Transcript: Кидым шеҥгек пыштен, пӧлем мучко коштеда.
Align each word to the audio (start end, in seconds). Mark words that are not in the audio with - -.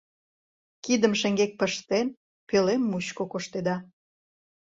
Кидым 0.83 1.13
шеҥгек 1.19 1.51
пыштен, 1.59 2.07
пӧлем 2.47 2.81
мучко 2.91 3.23
коштеда. 3.31 3.75